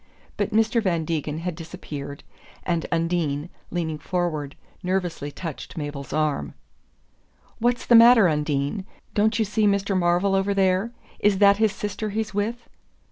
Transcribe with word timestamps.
But 0.35 0.49
Mr. 0.49 0.81
Van 0.81 1.05
Degen 1.05 1.37
had 1.37 1.53
disappeared, 1.53 2.23
and 2.63 2.87
Undine, 2.91 3.49
leaning 3.69 3.99
forward, 3.99 4.55
nervously 4.81 5.31
touched 5.31 5.77
Mabel's 5.77 6.11
arm. 6.11 6.55
"What's 7.59 7.85
the 7.85 7.93
matter. 7.93 8.27
Undine? 8.27 8.83
Don't 9.13 9.37
you 9.37 9.45
see 9.45 9.67
Mr. 9.67 9.95
Marvell 9.95 10.33
over 10.33 10.55
there? 10.55 10.91
Is 11.19 11.37
that 11.37 11.57
his 11.57 11.71
sister 11.71 12.09
he's 12.09 12.33
with?" 12.33 12.67